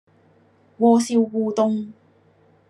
[0.79, 1.93] 鍋燒烏冬